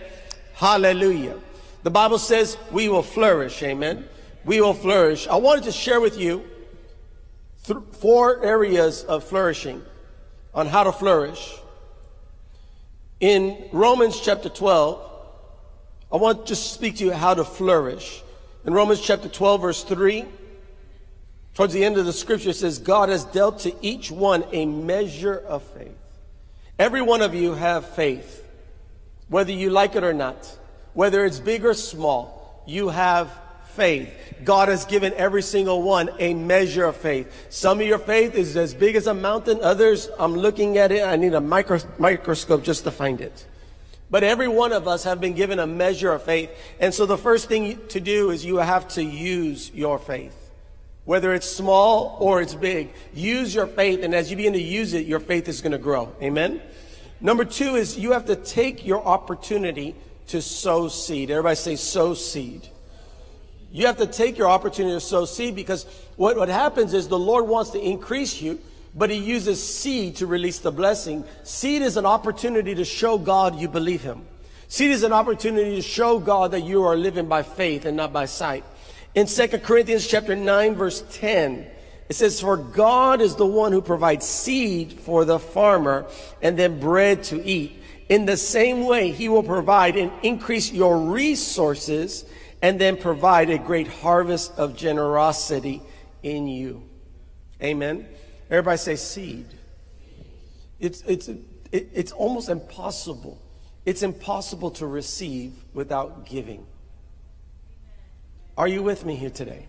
Hallelujah. 0.55 1.39
The 1.83 1.91
Bible 1.91 2.19
says 2.19 2.57
we 2.73 2.89
will 2.89 3.03
flourish. 3.03 3.63
Amen. 3.63 4.09
We 4.45 4.61
will 4.61 4.75
flourish. 4.75 5.29
I 5.29 5.37
wanted 5.37 5.65
to 5.65 5.73
share 5.73 6.01
with 6.01 6.19
you 6.19 6.49
th- 7.65 7.79
four 7.93 8.45
areas 8.45 9.03
of 9.05 9.25
flourishing 9.25 9.83
on 10.53 10.67
how 10.67 10.85
to 10.85 10.93
flourish. 10.93 11.57
In 13.21 13.69
Romans 13.73 14.21
chapter 14.21 14.49
12, 14.49 15.11
I 16.13 16.17
want 16.17 16.47
to 16.47 16.57
speak 16.57 16.97
to 16.97 17.05
you 17.05 17.13
how 17.13 17.35
to 17.35 17.45
flourish. 17.45 18.23
In 18.65 18.73
Romans 18.73 19.01
chapter 19.01 19.29
12, 19.29 19.61
verse 19.61 19.83
3, 19.85 20.25
towards 21.55 21.73
the 21.73 21.85
end 21.85 21.97
of 21.97 22.07
the 22.07 22.13
scripture, 22.13 22.51
it 22.51 22.57
says, 22.57 22.79
God 22.79 23.09
has 23.09 23.25
dealt 23.25 23.61
to 23.61 23.75
each 23.85 24.11
one 24.11 24.45
a 24.53 24.67
measure 24.67 25.37
of 25.37 25.63
faith. 25.63 25.97
Every 26.79 27.03
one 27.03 27.23
of 27.23 27.35
you 27.35 27.55
have 27.55 27.89
faith, 27.91 28.47
whether 29.29 29.53
you 29.53 29.71
like 29.71 29.97
it 29.97 30.05
or 30.05 30.13
not, 30.13 30.59
whether 30.93 31.25
it's 31.25 31.41
big 31.41 31.65
or 31.65 31.75
small, 31.75 32.63
you 32.67 32.89
have 32.89 33.31
faith. 33.75 34.13
God 34.45 34.69
has 34.69 34.85
given 34.85 35.13
every 35.15 35.43
single 35.43 35.83
one 35.83 36.11
a 36.19 36.35
measure 36.35 36.85
of 36.85 36.97
faith. 36.97 37.47
Some 37.51 37.81
of 37.81 37.87
your 37.87 37.99
faith 37.99 38.35
is 38.35 38.57
as 38.57 38.75
big 38.75 38.97
as 38.97 39.07
a 39.07 39.15
mountain. 39.15 39.59
Others, 39.63 40.11
I'm 40.19 40.35
looking 40.35 40.79
at 40.79 40.93
it. 40.93 41.03
I 41.03 41.17
need 41.17 41.35
a 41.35 41.41
micro, 41.41 41.81
microscope 41.99 42.63
just 42.63 42.85
to 42.85 42.91
find 42.91 43.21
it. 43.21 43.47
But 44.11 44.23
every 44.23 44.49
one 44.49 44.73
of 44.73 44.87
us 44.87 45.05
have 45.05 45.21
been 45.21 45.35
given 45.35 45.59
a 45.59 45.67
measure 45.67 46.13
of 46.13 46.23
faith. 46.23 46.51
And 46.79 46.95
so 46.95 47.07
the 47.07 47.19
first 47.19 47.49
thing 47.49 47.81
to 47.89 48.01
do 48.01 48.31
is 48.31 48.45
you 48.45 48.57
have 48.57 48.87
to 48.89 49.03
use 49.03 49.71
your 49.75 49.99
faith. 49.99 50.37
Whether 51.05 51.35
it's 51.35 51.49
small 51.49 52.17
or 52.21 52.41
it's 52.41 52.55
big, 52.55 52.91
use 53.13 53.55
your 53.55 53.67
faith. 53.67 54.03
And 54.03 54.15
as 54.15 54.31
you 54.31 54.37
begin 54.37 54.53
to 54.55 54.63
use 54.63 54.95
it, 54.95 55.07
your 55.07 55.21
faith 55.21 55.49
is 55.49 55.61
going 55.61 55.73
to 55.73 55.79
grow. 55.79 56.15
Amen. 56.23 56.63
Number 57.21 57.45
two 57.45 57.77
is 57.77 57.99
you 57.99 58.13
have 58.13 58.27
to 58.27 58.37
take 58.37 58.87
your 58.87 59.05
opportunity 59.05 59.95
to 60.29 60.41
sow 60.41 60.89
seed. 60.89 61.31
Everybody 61.31 61.57
say 61.57 61.77
sow 61.77 62.15
seed. 62.15 62.69
You 63.75 63.87
have 63.87 63.97
to 63.97 64.07
take 64.07 64.39
your 64.39 64.49
opportunity 64.49 64.95
to 64.95 65.01
sow 65.01 65.25
seed 65.25 65.57
because 65.57 65.85
what, 66.15 66.37
what 66.37 66.49
happens 66.49 66.95
is 66.95 67.09
the 67.09 67.19
Lord 67.19 67.49
wants 67.49 67.71
to 67.71 67.81
increase 67.81 68.41
you, 68.41 68.61
but 68.95 69.11
he 69.11 69.17
uses 69.17 69.61
seed 69.61 70.15
to 70.17 70.29
release 70.29 70.61
the 70.61 70.71
blessing. 70.71 71.25
Seed 71.43 71.83
is 71.83 71.97
an 71.97 72.07
opportunity 72.07 72.77
to 72.77 72.85
show 72.85 73.19
God 73.19 73.59
you 73.59 73.67
believe 73.67 74.03
him. 74.03 74.27
Seed 74.69 74.93
is 74.93 75.03
an 75.03 75.13
opportunity 75.13 75.75
to 75.75 75.83
show 75.83 76.21
God 76.21 76.53
that 76.53 76.61
you 76.61 76.85
are 76.85 76.97
living 76.97 77.27
by 77.27 77.43
faith 77.43 77.85
and 77.85 77.97
not 77.97 78.13
by 78.13 78.27
sight. 78.27 78.63
In 79.17 79.27
2 79.27 79.49
Corinthians 79.59 80.07
chapter 80.07 80.37
9 80.37 80.77
verse 80.77 81.03
10, 81.11 81.67
it 82.09 82.15
says, 82.15 82.41
For 82.41 82.57
God 82.57 83.21
is 83.21 83.35
the 83.35 83.45
one 83.45 83.73
who 83.73 83.83
provides 83.83 84.25
seed 84.25 84.93
for 84.93 85.25
the 85.25 85.41
farmer 85.41 86.07
and 86.41 86.57
then 86.57 86.79
bread 86.79 87.25
to 87.25 87.45
eat. 87.45 87.83
In 88.09 88.25
the 88.25 88.37
same 88.37 88.87
way, 88.87 89.11
he 89.11 89.29
will 89.29 89.43
provide 89.43 89.97
and 89.97 90.13
increase 90.23 90.71
your 90.71 90.97
resources 90.97 92.25
and 92.65 92.81
then 92.81 92.97
provide 92.97 93.51
a 93.51 93.59
great 93.59 93.87
harvest 93.87 94.51
of 94.57 94.75
generosity 94.75 95.83
in 96.23 96.47
you. 96.47 96.83
Amen. 97.63 98.09
Everybody 98.51 98.79
say 98.79 98.97
seed. 98.97 99.45
It's, 100.81 101.03
it's, 101.03 101.29
it's 101.71 102.13
almost 102.13 102.49
impossible. 102.49 103.39
It's 103.85 104.03
impossible 104.03 104.71
to 104.71 104.87
receive 104.87 105.53
without 105.75 106.25
giving. 106.25 106.67
Are 108.57 108.67
you 108.67 108.83
with 108.83 109.05
me 109.05 109.17
here 109.17 109.29
today? 109.29 109.69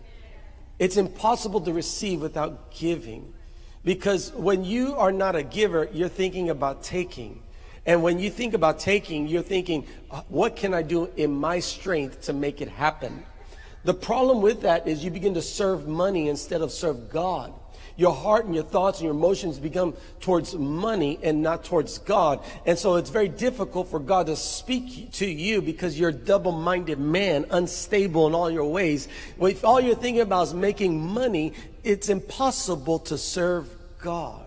It's 0.80 0.96
impossible 0.96 1.60
to 1.62 1.74
receive 1.74 2.22
without 2.22 2.72
giving. 2.72 3.34
Because 3.84 4.32
when 4.32 4.64
you 4.64 4.96
are 4.96 5.12
not 5.12 5.36
a 5.36 5.44
giver, 5.44 5.90
you're 5.92 6.08
thinking 6.08 6.50
about 6.50 6.82
taking. 6.82 7.44
And 7.86 8.01
when 8.01 8.20
you 8.20 8.30
think 8.30 8.54
about 8.54 8.80
taking, 8.80 9.27
you're 9.27 9.44
thinking, 9.44 9.86
uh, 10.10 10.22
what 10.27 10.56
can 10.56 10.74
I 10.74 10.82
do 10.82 11.10
in 11.18 11.32
my 11.32 11.60
strength 11.60 12.24
to 12.24 12.34
make 12.34 12.62
it 12.62 12.70
happen? 12.70 13.24
The 13.84 13.94
problem 13.94 14.42
with 14.42 14.62
that 14.62 14.88
is 14.88 15.04
you 15.04 15.12
begin 15.12 15.36
to 15.36 15.42
serve 15.42 15.88
money 15.88 16.27
instead 16.27 16.62
of 16.62 16.72
serve 16.72 17.12
God. 17.12 17.54
Your 17.98 18.13
heart 18.13 18.46
and 18.46 18.54
your 18.54 18.63
thoughts 18.63 19.00
and 19.00 19.06
your 19.06 19.13
emotions 19.13 19.58
become 19.58 19.94
towards 20.20 20.54
money 20.56 21.18
and 21.24 21.42
not 21.42 21.63
towards 21.63 22.00
God. 22.00 22.44
And 22.65 22.77
so 22.77 22.96
it's 22.96 23.10
very 23.10 23.30
difficult 23.30 23.88
for 23.89 24.00
God 24.00 24.25
to 24.25 24.36
speak 24.36 25.12
to 25.13 25.25
you 25.25 25.62
because 25.62 25.98
you're 25.98 26.10
a 26.10 26.13
double-minded 26.13 27.00
man, 27.00 27.46
unstable 27.51 28.27
in 28.27 28.36
all 28.36 28.50
your 28.50 28.70
ways. 28.70 29.08
If 29.39 29.63
all 29.63 29.80
you're 29.80 29.96
thinking 29.96 30.22
about 30.22 30.48
is 30.48 30.54
making 30.54 31.00
money, 31.00 31.54
it's 31.84 32.10
impossible 32.10 33.00
to 33.00 33.18
serve 33.18 33.70
God. 34.00 34.45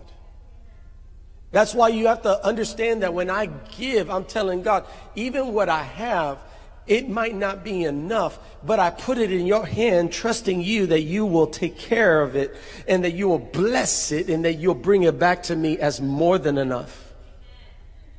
That's 1.51 1.73
why 1.73 1.89
you 1.89 2.07
have 2.07 2.21
to 2.23 2.45
understand 2.45 3.01
that 3.01 3.13
when 3.13 3.29
I 3.29 3.47
give, 3.77 4.09
I'm 4.09 4.25
telling 4.25 4.61
God, 4.61 4.85
even 5.15 5.53
what 5.53 5.67
I 5.67 5.81
have, 5.83 6.39
it 6.85 7.09
might 7.09 7.35
not 7.35 7.63
be 7.63 7.83
enough, 7.83 8.39
but 8.63 8.79
I 8.79 8.89
put 8.89 9.17
it 9.17 9.31
in 9.31 9.45
your 9.45 9.65
hand, 9.65 10.11
trusting 10.11 10.61
you 10.61 10.87
that 10.87 11.01
you 11.01 11.25
will 11.25 11.47
take 11.47 11.77
care 11.77 12.21
of 12.21 12.35
it 12.35 12.55
and 12.87 13.03
that 13.03 13.13
you 13.13 13.27
will 13.27 13.39
bless 13.39 14.11
it 14.11 14.29
and 14.29 14.45
that 14.45 14.55
you'll 14.55 14.75
bring 14.75 15.03
it 15.03 15.19
back 15.19 15.43
to 15.43 15.55
me 15.55 15.77
as 15.77 16.01
more 16.01 16.37
than 16.37 16.57
enough. 16.57 17.13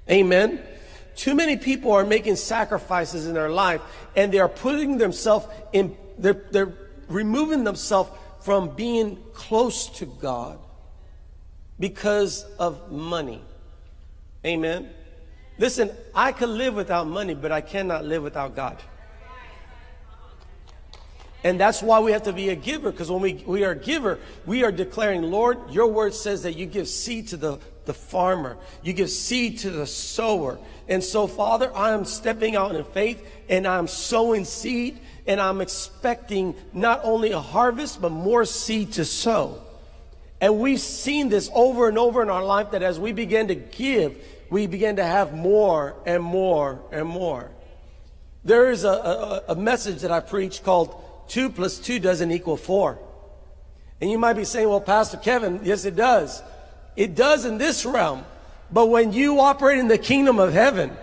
Amen. 0.08 0.60
Too 1.16 1.34
many 1.34 1.56
people 1.56 1.92
are 1.92 2.04
making 2.04 2.36
sacrifices 2.36 3.26
in 3.26 3.34
their 3.34 3.50
life 3.50 3.80
and 4.16 4.32
they 4.32 4.38
are 4.38 4.48
putting 4.48 4.98
themselves 4.98 5.46
in, 5.72 5.96
they're, 6.18 6.44
they're 6.50 6.72
removing 7.08 7.64
themselves 7.64 8.10
from 8.40 8.70
being 8.70 9.18
close 9.34 9.88
to 9.98 10.06
God 10.06 10.58
because 11.80 12.44
of 12.58 12.92
money. 12.92 13.42
Amen. 14.46 14.90
Listen, 15.58 15.90
I 16.14 16.32
could 16.32 16.50
live 16.50 16.74
without 16.74 17.06
money, 17.06 17.34
but 17.34 17.50
I 17.50 17.60
cannot 17.62 18.04
live 18.04 18.22
without 18.22 18.54
God. 18.54 18.76
And 21.42 21.58
that's 21.58 21.82
why 21.82 22.00
we 22.00 22.12
have 22.12 22.24
to 22.24 22.34
be 22.34 22.50
a 22.50 22.54
giver, 22.54 22.90
because 22.90 23.10
when 23.10 23.22
we, 23.22 23.44
we 23.46 23.64
are 23.64 23.70
a 23.70 23.76
giver, 23.76 24.18
we 24.44 24.62
are 24.62 24.70
declaring, 24.70 25.22
Lord, 25.22 25.58
your 25.70 25.86
word 25.86 26.12
says 26.12 26.42
that 26.42 26.54
you 26.54 26.66
give 26.66 26.86
seed 26.86 27.28
to 27.28 27.38
the, 27.38 27.58
the 27.86 27.94
farmer, 27.94 28.58
you 28.82 28.92
give 28.92 29.08
seed 29.08 29.58
to 29.60 29.70
the 29.70 29.86
sower. 29.86 30.58
And 30.86 31.02
so, 31.02 31.26
Father, 31.26 31.74
I 31.74 31.92
am 31.92 32.04
stepping 32.04 32.56
out 32.56 32.74
in 32.74 32.84
faith 32.84 33.26
and 33.48 33.66
I'm 33.66 33.88
sowing 33.88 34.44
seed 34.44 35.00
and 35.26 35.40
I'm 35.40 35.62
expecting 35.62 36.54
not 36.74 37.00
only 37.04 37.32
a 37.32 37.40
harvest, 37.40 38.02
but 38.02 38.10
more 38.10 38.44
seed 38.44 38.92
to 38.92 39.06
sow. 39.06 39.62
And 40.40 40.58
we've 40.58 40.80
seen 40.80 41.28
this 41.28 41.50
over 41.54 41.88
and 41.88 41.98
over 41.98 42.22
in 42.22 42.30
our 42.30 42.44
life 42.44 42.70
that 42.70 42.82
as 42.82 42.98
we 42.98 43.12
begin 43.12 43.48
to 43.48 43.54
give, 43.54 44.16
we 44.48 44.66
begin 44.66 44.96
to 44.96 45.04
have 45.04 45.34
more 45.34 45.94
and 46.06 46.22
more 46.22 46.80
and 46.90 47.06
more. 47.06 47.50
There 48.44 48.70
is 48.70 48.84
a, 48.84 48.88
a, 48.88 49.42
a 49.48 49.54
message 49.54 50.00
that 50.00 50.10
I 50.10 50.20
preach 50.20 50.62
called 50.62 50.94
two 51.28 51.50
plus 51.50 51.78
two 51.78 51.98
doesn't 51.98 52.30
equal 52.30 52.56
four. 52.56 52.98
And 54.00 54.10
you 54.10 54.18
might 54.18 54.32
be 54.32 54.44
saying, 54.44 54.68
well, 54.68 54.80
Pastor 54.80 55.18
Kevin, 55.18 55.60
yes, 55.62 55.84
it 55.84 55.94
does. 55.94 56.42
It 56.96 57.14
does 57.14 57.44
in 57.44 57.58
this 57.58 57.84
realm. 57.84 58.24
But 58.72 58.86
when 58.86 59.12
you 59.12 59.40
operate 59.40 59.78
in 59.78 59.88
the 59.88 59.98
kingdom 59.98 60.38
of 60.38 60.52
heaven, 60.54 60.96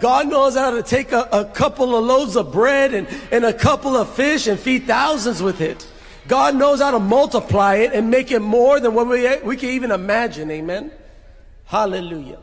God 0.00 0.28
knows 0.28 0.54
how 0.54 0.72
to 0.72 0.82
take 0.82 1.12
a, 1.12 1.28
a 1.32 1.44
couple 1.46 1.96
of 1.96 2.04
loaves 2.04 2.36
of 2.36 2.52
bread 2.52 2.92
and, 2.92 3.08
and 3.30 3.44
a 3.44 3.52
couple 3.52 3.96
of 3.96 4.10
fish 4.10 4.46
and 4.46 4.58
feed 4.58 4.86
thousands 4.86 5.40
with 5.40 5.60
it. 5.60 5.86
God 6.26 6.56
knows 6.56 6.80
how 6.80 6.92
to 6.92 6.98
multiply 6.98 7.76
it 7.76 7.92
and 7.92 8.10
make 8.10 8.30
it 8.30 8.40
more 8.40 8.80
than 8.80 8.94
what 8.94 9.06
we, 9.06 9.36
we 9.40 9.56
can 9.56 9.70
even 9.70 9.90
imagine. 9.90 10.50
Amen. 10.50 10.90
Hallelujah. 11.66 12.38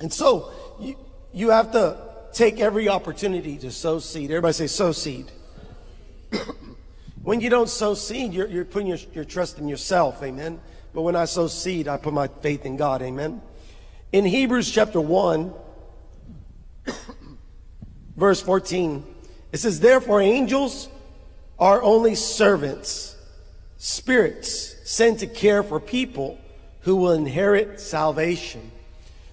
And 0.00 0.12
so 0.12 0.50
you, 0.80 0.96
you 1.32 1.50
have 1.50 1.72
to 1.72 1.96
take 2.32 2.58
every 2.58 2.88
opportunity 2.88 3.56
to 3.58 3.70
sow 3.70 4.00
seed. 4.00 4.30
Everybody 4.30 4.54
say 4.54 4.66
sow 4.66 4.92
seed. 4.92 5.30
when 7.22 7.40
you 7.40 7.50
don't 7.50 7.68
sow 7.68 7.94
seed, 7.94 8.32
you're, 8.32 8.48
you're 8.48 8.64
putting 8.64 8.88
your, 8.88 8.98
your 9.12 9.24
trust 9.24 9.58
in 9.58 9.68
yourself. 9.68 10.22
Amen. 10.22 10.60
But 10.92 11.02
when 11.02 11.14
I 11.14 11.24
sow 11.24 11.46
seed, 11.46 11.86
I 11.86 11.96
put 11.96 12.12
my 12.12 12.26
faith 12.28 12.66
in 12.66 12.76
God. 12.76 13.02
Amen. 13.02 13.40
In 14.12 14.24
Hebrews 14.24 14.70
chapter 14.70 15.00
1, 15.00 15.52
verse 18.16 18.40
14, 18.40 19.04
it 19.52 19.58
says, 19.58 19.78
Therefore, 19.80 20.20
angels 20.20 20.88
are 21.58 21.82
only 21.82 22.14
servants, 22.14 23.16
spirits 23.78 24.76
sent 24.84 25.20
to 25.20 25.26
care 25.26 25.62
for 25.62 25.80
people 25.80 26.38
who 26.80 26.96
will 26.96 27.12
inherit 27.12 27.80
salvation. 27.80 28.70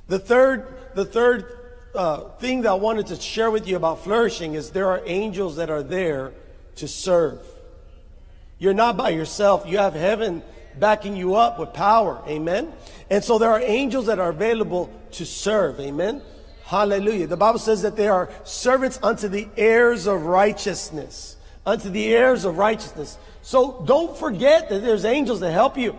The 0.07 0.19
third, 0.19 0.67
the 0.95 1.05
third 1.05 1.45
uh, 1.93 2.29
thing 2.39 2.61
that 2.61 2.69
I 2.69 2.75
wanted 2.75 3.07
to 3.07 3.15
share 3.17 3.51
with 3.51 3.67
you 3.67 3.75
about 3.75 4.03
flourishing 4.03 4.53
is 4.53 4.71
there 4.71 4.87
are 4.87 5.01
angels 5.05 5.57
that 5.57 5.69
are 5.69 5.83
there 5.83 6.33
to 6.77 6.87
serve. 6.87 7.39
You're 8.57 8.73
not 8.73 8.95
by 8.95 9.09
yourself. 9.09 9.65
You 9.67 9.79
have 9.79 9.93
heaven 9.93 10.43
backing 10.79 11.15
you 11.15 11.35
up 11.35 11.59
with 11.59 11.73
power. 11.73 12.21
Amen. 12.27 12.71
And 13.09 13.23
so 13.23 13.37
there 13.37 13.49
are 13.49 13.59
angels 13.59 14.05
that 14.05 14.19
are 14.19 14.29
available 14.29 14.89
to 15.13 15.25
serve. 15.25 15.79
Amen. 15.79 16.21
Hallelujah. 16.65 17.27
The 17.27 17.37
Bible 17.37 17.59
says 17.59 17.81
that 17.81 17.97
they 17.97 18.07
are 18.07 18.29
servants 18.43 18.99
unto 19.03 19.27
the 19.27 19.49
heirs 19.57 20.07
of 20.07 20.23
righteousness. 20.23 21.35
Unto 21.65 21.89
the 21.89 22.13
heirs 22.13 22.45
of 22.45 22.57
righteousness. 22.57 23.17
So 23.41 23.83
don't 23.85 24.17
forget 24.17 24.69
that 24.69 24.79
there's 24.79 25.05
angels 25.05 25.39
that 25.41 25.51
help 25.51 25.77
you. 25.77 25.97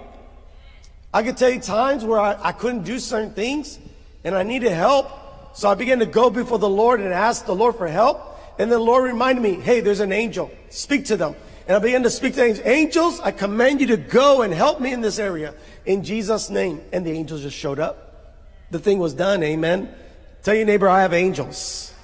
I 1.14 1.22
could 1.22 1.36
tell 1.36 1.50
you 1.50 1.60
times 1.60 2.04
where 2.04 2.18
I, 2.18 2.36
I 2.40 2.52
couldn't 2.52 2.84
do 2.84 2.98
certain 2.98 3.32
things 3.32 3.78
and 4.24 4.34
I 4.34 4.42
needed 4.42 4.72
help. 4.72 5.10
So 5.54 5.68
I 5.68 5.74
began 5.74 5.98
to 5.98 6.06
go 6.06 6.30
before 6.30 6.58
the 6.58 6.68
Lord 6.68 7.00
and 7.00 7.12
ask 7.12 7.44
the 7.44 7.54
Lord 7.54 7.76
for 7.76 7.86
help. 7.86 8.20
And 8.58 8.70
the 8.70 8.78
Lord 8.78 9.04
reminded 9.04 9.42
me, 9.42 9.54
hey, 9.54 9.80
there's 9.80 10.00
an 10.00 10.12
angel. 10.12 10.50
Speak 10.70 11.06
to 11.06 11.16
them. 11.16 11.36
And 11.66 11.76
I 11.76 11.80
began 11.80 12.02
to 12.02 12.10
speak 12.10 12.34
to 12.34 12.42
angels. 12.42 12.66
Angels, 12.66 13.20
I 13.20 13.30
command 13.30 13.80
you 13.80 13.88
to 13.88 13.96
go 13.96 14.42
and 14.42 14.52
help 14.52 14.80
me 14.80 14.92
in 14.92 15.00
this 15.00 15.18
area 15.18 15.54
in 15.84 16.02
Jesus' 16.02 16.50
name. 16.50 16.80
And 16.92 17.04
the 17.04 17.12
angels 17.12 17.42
just 17.42 17.56
showed 17.56 17.78
up. 17.78 18.36
The 18.70 18.78
thing 18.78 18.98
was 18.98 19.14
done. 19.14 19.42
Amen. 19.42 19.94
Tell 20.42 20.54
your 20.54 20.66
neighbor, 20.66 20.88
I 20.88 21.02
have 21.02 21.12
angels. 21.12 21.94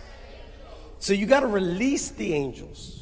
So 1.01 1.13
you 1.13 1.27
got 1.27 1.41
to 1.41 1.47
release 1.47 2.11
the 2.11 2.35
angels. 2.35 2.98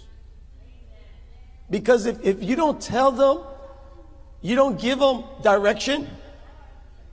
Because 1.68 2.06
if, 2.06 2.22
if 2.24 2.42
you 2.42 2.56
don't 2.56 2.80
tell 2.80 3.10
them 3.12 3.38
you 4.46 4.54
don't 4.54 4.80
give 4.80 5.00
them 5.00 5.24
direction. 5.42 6.08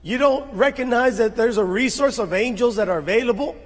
You 0.02 0.18
don't 0.18 0.52
recognize 0.54 1.18
that 1.18 1.34
there's 1.34 1.56
a 1.56 1.64
resource 1.64 2.18
of 2.18 2.32
angels 2.32 2.76
that 2.76 2.88
are 2.88 2.98
available. 2.98 3.56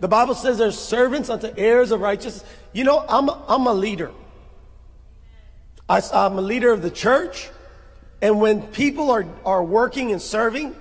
The 0.00 0.08
Bible 0.08 0.34
says 0.34 0.56
there's 0.56 0.78
servants 0.78 1.28
unto 1.28 1.52
heirs 1.56 1.90
of 1.90 2.00
righteousness. 2.00 2.44
You 2.72 2.84
know, 2.84 3.04
I'm 3.06 3.28
a, 3.28 3.44
I'm 3.48 3.66
a 3.66 3.74
leader. 3.74 4.10
I, 5.88 6.00
I'm 6.14 6.38
a 6.38 6.40
leader 6.40 6.72
of 6.72 6.80
the 6.80 6.90
church. 6.90 7.50
And 8.22 8.40
when 8.40 8.62
people 8.68 9.10
are, 9.10 9.26
are 9.44 9.62
working 9.62 10.10
and 10.12 10.22
serving, 10.22 10.74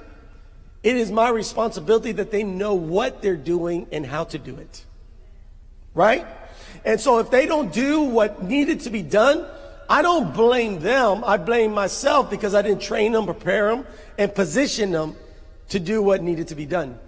it 0.82 0.96
is 0.96 1.12
my 1.12 1.30
responsibility 1.30 2.14
that 2.14 2.32
they 2.32 2.44
know 2.44 2.74
what 2.74 3.22
they're 3.22 3.36
doing 3.36 3.88
and 3.92 4.06
how 4.06 4.24
to 4.26 4.38
do 4.38 4.56
it. 4.56 4.86
Right? 5.94 6.26
And 6.86 7.00
so 7.00 7.20
if 7.20 7.30
they 7.30 7.46
don't 7.46 7.72
do 7.72 8.02
what 8.02 8.44
needed 8.44 8.82
to 8.82 8.90
be 8.90 9.02
done, 9.02 9.46
I 9.90 10.02
don't 10.02 10.34
blame 10.34 10.80
them. 10.80 11.24
I 11.26 11.38
blame 11.38 11.74
myself 11.74 12.30
because 12.30 12.56
I 12.56 12.62
didn't 12.62 12.82
train 12.82 13.12
them, 13.12 13.26
prepare 13.26 13.74
them, 13.74 13.86
and 14.18 14.34
position 14.34 14.92
them 14.92 15.16
to 15.70 15.80
do 15.80 16.02
what 16.02 16.22
needed 16.22 16.50
to 16.50 16.56
be 16.56 16.66
done. 16.66 17.00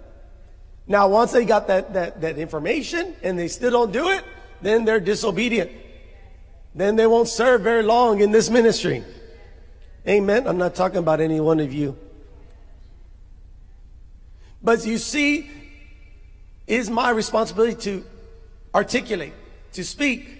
Now, 0.86 1.08
once 1.08 1.32
they 1.32 1.44
got 1.44 1.66
that, 1.66 1.94
that, 1.94 2.20
that 2.20 2.38
information 2.38 3.16
and 3.22 3.38
they 3.38 3.48
still 3.48 3.70
don't 3.70 3.92
do 3.92 4.10
it, 4.10 4.24
then 4.62 4.84
they're 4.84 5.00
disobedient. 5.00 5.70
Then 6.74 6.96
they 6.96 7.06
won't 7.06 7.28
serve 7.28 7.62
very 7.62 7.82
long 7.82 8.20
in 8.20 8.30
this 8.30 8.50
ministry. 8.50 9.02
Amen. 10.06 10.46
I'm 10.46 10.58
not 10.58 10.74
talking 10.74 10.98
about 10.98 11.20
any 11.20 11.40
one 11.40 11.58
of 11.58 11.72
you. 11.72 11.98
But 14.62 14.86
you 14.86 14.98
see, 14.98 15.50
it 16.66 16.80
is 16.80 16.90
my 16.90 17.10
responsibility 17.10 17.76
to 17.82 18.04
articulate, 18.74 19.32
to 19.72 19.84
speak. 19.84 20.36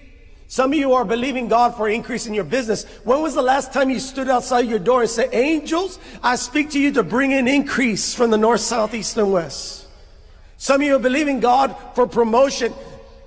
Some 0.47 0.71
of 0.71 0.79
you 0.79 0.93
are 0.93 1.03
believing 1.03 1.49
God 1.49 1.75
for 1.75 1.89
increase 1.89 2.25
in 2.25 2.33
your 2.33 2.45
business. 2.45 2.85
When 3.03 3.21
was 3.21 3.35
the 3.35 3.41
last 3.41 3.73
time 3.73 3.89
you 3.89 3.99
stood 3.99 4.29
outside 4.29 4.61
your 4.67 4.79
door 4.79 5.01
and 5.01 5.09
said, 5.09 5.29
angels, 5.33 5.99
I 6.23 6.37
speak 6.37 6.69
to 6.71 6.79
you 6.79 6.93
to 6.93 7.03
bring 7.03 7.33
an 7.33 7.47
increase 7.47 8.13
from 8.13 8.31
the 8.31 8.37
north, 8.37 8.61
south, 8.61 8.93
east, 8.93 9.17
and 9.17 9.31
west? 9.31 9.87
Some 10.57 10.81
of 10.81 10.87
you 10.87 10.95
are 10.95 10.99
believing 10.99 11.41
God 11.41 11.75
for 11.95 12.07
promotion. 12.07 12.71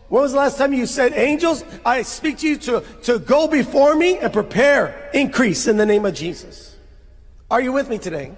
When 0.08 0.22
was 0.22 0.32
the 0.32 0.38
last 0.38 0.56
time 0.56 0.72
you 0.72 0.86
said, 0.86 1.12
angels, 1.12 1.62
I 1.84 2.02
speak 2.02 2.38
to 2.38 2.48
you 2.48 2.56
to, 2.58 2.84
to 3.02 3.18
go 3.18 3.46
before 3.46 3.94
me 3.94 4.18
and 4.18 4.32
prepare 4.32 5.10
increase 5.12 5.68
in 5.68 5.76
the 5.76 5.86
name 5.86 6.06
of 6.06 6.14
Jesus? 6.14 6.74
Are 7.50 7.60
you 7.60 7.72
with 7.72 7.88
me 7.88 7.98
today? 7.98 8.32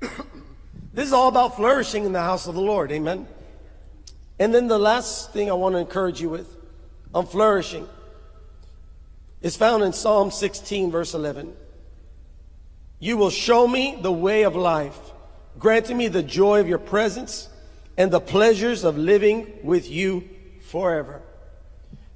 this 0.00 1.06
is 1.06 1.12
all 1.12 1.28
about 1.28 1.54
flourishing 1.54 2.04
in 2.04 2.12
the 2.12 2.20
house 2.20 2.46
of 2.46 2.54
the 2.54 2.60
Lord. 2.60 2.90
Amen. 2.90 3.26
And 4.38 4.54
then 4.54 4.68
the 4.68 4.78
last 4.78 5.32
thing 5.32 5.50
I 5.50 5.54
want 5.54 5.74
to 5.74 5.78
encourage 5.78 6.20
you 6.20 6.30
with 6.30 6.56
on 7.14 7.26
flourishing 7.26 7.88
is 9.40 9.56
found 9.56 9.82
in 9.82 9.92
Psalm 9.92 10.30
16, 10.30 10.90
verse 10.90 11.14
11. 11.14 11.54
You 12.98 13.16
will 13.16 13.30
show 13.30 13.66
me 13.66 13.98
the 14.00 14.12
way 14.12 14.42
of 14.42 14.54
life, 14.54 14.98
granting 15.58 15.96
me 15.96 16.08
the 16.08 16.22
joy 16.22 16.60
of 16.60 16.68
your 16.68 16.78
presence 16.78 17.48
and 17.96 18.10
the 18.10 18.20
pleasures 18.20 18.84
of 18.84 18.96
living 18.96 19.52
with 19.62 19.90
you 19.90 20.28
forever. 20.62 21.20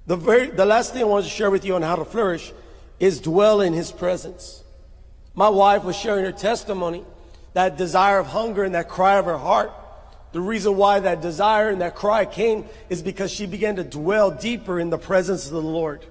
The, 0.07 0.17
very, 0.17 0.47
the 0.47 0.65
last 0.65 0.93
thing 0.93 1.03
I 1.03 1.07
want 1.07 1.25
to 1.25 1.31
share 1.31 1.51
with 1.51 1.65
you 1.65 1.75
on 1.75 1.83
how 1.83 1.97
to 1.97 2.05
flourish 2.05 2.53
is 3.01 3.21
dwell 3.21 3.61
in 3.61 3.73
his 3.73 3.91
presence. 3.91 4.63
My 5.35 5.49
wife 5.49 5.85
was 5.85 5.97
sharing 5.97 6.25
her 6.25 6.33
testimony, 6.33 7.05
that 7.53 7.77
desire 7.77 8.19
of 8.19 8.29
hunger 8.29 8.65
and 8.65 8.75
that 8.75 8.89
cry 8.89 9.17
of 9.17 9.25
her 9.25 9.39
heart. 9.39 9.73
The 10.33 10.41
reason 10.41 10.77
why 10.77 11.01
that 11.01 11.23
desire 11.23 11.71
and 11.71 11.81
that 11.81 11.95
cry 11.95 12.25
came 12.25 12.67
is 12.89 13.03
because 13.03 13.31
she 13.31 13.47
began 13.47 13.77
to 13.77 13.85
dwell 13.85 14.31
deeper 14.31 14.79
in 14.79 14.91
the 14.91 14.99
presence 14.99 15.47
of 15.47 15.53
the 15.53 15.63
Lord. 15.63 16.05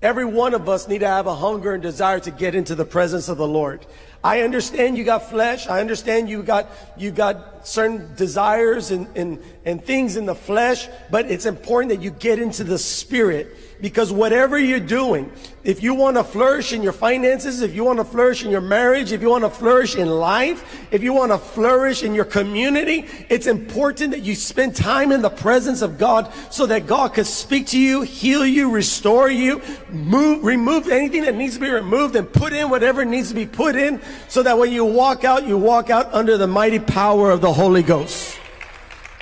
Every 0.00 0.24
one 0.24 0.52
of 0.52 0.68
us 0.68 0.88
need 0.88 1.00
to 1.00 1.08
have 1.08 1.28
a 1.28 1.34
hunger 1.34 1.74
and 1.74 1.82
desire 1.82 2.18
to 2.20 2.30
get 2.32 2.56
into 2.56 2.74
the 2.74 2.84
presence 2.84 3.28
of 3.28 3.38
the 3.38 3.46
Lord. 3.46 3.86
I 4.24 4.42
understand 4.42 4.98
you 4.98 5.04
got 5.04 5.30
flesh. 5.30 5.68
I 5.68 5.80
understand 5.80 6.28
you 6.28 6.42
got, 6.42 6.66
you 6.96 7.12
got 7.12 7.66
certain 7.66 8.12
desires 8.16 8.90
and, 8.90 9.06
and, 9.16 9.42
and 9.64 9.84
things 9.84 10.16
in 10.16 10.26
the 10.26 10.34
flesh, 10.34 10.88
but 11.10 11.30
it's 11.30 11.46
important 11.46 11.90
that 11.90 12.02
you 12.02 12.10
get 12.10 12.40
into 12.40 12.64
the 12.64 12.78
spirit 12.78 13.56
because 13.82 14.12
whatever 14.12 14.56
you're 14.56 14.78
doing, 14.78 15.30
if 15.64 15.82
you 15.82 15.92
want 15.92 16.16
to 16.16 16.22
flourish 16.22 16.72
in 16.72 16.84
your 16.84 16.92
finances, 16.92 17.62
if 17.62 17.74
you 17.74 17.82
want 17.82 17.98
to 17.98 18.04
flourish 18.04 18.44
in 18.44 18.50
your 18.50 18.60
marriage, 18.60 19.10
if 19.10 19.20
you 19.20 19.28
want 19.28 19.42
to 19.42 19.50
flourish 19.50 19.96
in 19.96 20.08
life, 20.08 20.86
if 20.92 21.02
you 21.02 21.12
want 21.12 21.32
to 21.32 21.38
flourish 21.38 22.04
in 22.04 22.14
your 22.14 22.24
community, 22.24 23.06
it's 23.28 23.48
important 23.48 24.12
that 24.12 24.20
you 24.20 24.36
spend 24.36 24.76
time 24.76 25.10
in 25.10 25.20
the 25.20 25.28
presence 25.28 25.82
of 25.82 25.98
God 25.98 26.32
so 26.48 26.64
that 26.66 26.86
God 26.86 27.14
can 27.14 27.24
speak 27.24 27.66
to 27.68 27.78
you, 27.78 28.02
heal 28.02 28.46
you, 28.46 28.70
restore 28.70 29.28
you, 29.28 29.60
move, 29.90 30.44
remove 30.44 30.88
anything 30.88 31.22
that 31.22 31.34
needs 31.34 31.54
to 31.54 31.60
be 31.60 31.68
removed 31.68 32.14
and 32.14 32.32
put 32.32 32.52
in 32.52 32.70
whatever 32.70 33.04
needs 33.04 33.30
to 33.30 33.34
be 33.34 33.46
put 33.46 33.74
in 33.74 34.00
so 34.28 34.44
that 34.44 34.56
when 34.56 34.70
you 34.70 34.84
walk 34.84 35.24
out, 35.24 35.44
you 35.44 35.58
walk 35.58 35.90
out 35.90 36.14
under 36.14 36.38
the 36.38 36.46
mighty 36.46 36.78
power 36.78 37.32
of 37.32 37.40
the 37.40 37.52
Holy 37.52 37.82
Ghost. 37.82 38.38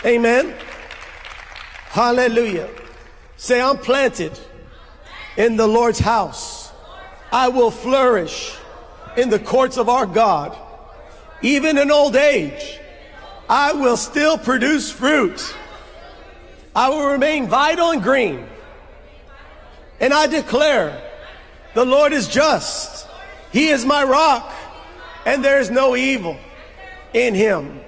Amen. 0.05 0.55
Hallelujah. 1.89 2.69
Say, 3.39 3.59
I'm 3.63 3.79
planted 3.79 4.39
in 5.41 5.57
the 5.57 5.67
Lord's 5.67 5.99
house. 5.99 6.71
I 7.33 7.49
will 7.49 7.71
flourish 7.71 8.55
in 9.17 9.31
the 9.31 9.39
courts 9.39 9.79
of 9.79 9.89
our 9.89 10.05
God. 10.05 10.55
Even 11.41 11.79
in 11.79 11.91
old 11.91 12.15
age, 12.15 12.79
I 13.49 13.73
will 13.73 13.97
still 13.97 14.37
produce 14.37 14.93
fruit. 14.93 15.55
I 16.77 16.91
will 16.91 17.07
remain 17.07 17.49
vital 17.49 17.91
and 17.91 18.03
green. 18.03 18.47
And 19.99 20.13
I 20.13 20.27
declare, 20.27 21.03
the 21.75 21.87
Lord 21.87 22.13
is 22.13 22.29
just. 22.29 23.09
He 23.51 23.69
is 23.69 23.87
my 23.87 24.05
rock 24.05 24.53
and 25.25 25.43
there 25.43 25.59
is 25.59 25.71
no 25.71 25.97
evil 25.97 26.37
in 27.15 27.35
him. 27.35 27.81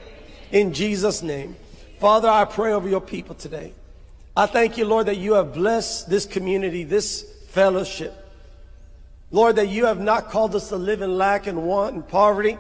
In 0.53 0.73
Jesus' 0.73 1.23
name. 1.23 1.57
Father, 2.01 2.31
I 2.31 2.47
pray 2.47 2.73
over 2.73 2.88
your 2.88 3.03
people 3.03 3.35
today. 3.35 3.75
I 4.35 4.47
thank 4.47 4.79
you, 4.79 4.87
Lord, 4.87 5.07
that 5.07 5.19
you 5.19 5.35
have 5.35 5.53
blessed 5.53 6.09
this 6.09 6.25
community, 6.25 6.85
this 6.85 7.32
fellowship. 7.53 8.15
Lord, 9.31 9.57
that 9.57 9.69
you 9.69 9.87
have 9.87 10.01
not 10.01 10.31
called 10.31 10.55
us 10.55 10.71
to 10.71 10.77
live 10.77 11.03
in 11.03 11.17
lack 11.17 11.47
and 11.47 11.65
want 11.65 11.95
and 11.95 12.07
poverty, 12.07 12.59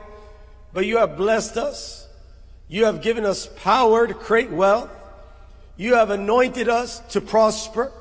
but 0.72 0.86
you 0.86 0.98
have 0.98 1.16
blessed 1.16 1.56
us. 1.56 2.08
You 2.68 2.84
have 2.86 3.02
given 3.02 3.24
us 3.24 3.46
power 3.56 4.06
to 4.06 4.14
create 4.14 4.50
wealth. 4.50 4.90
You 5.76 5.94
have 5.94 6.10
anointed 6.10 6.68
us 6.68 7.00
to 7.10 7.20
prosper. 7.20 7.92